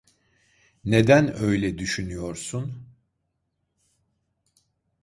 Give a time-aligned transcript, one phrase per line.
[0.85, 2.87] Neden öyle düşünüyorsun?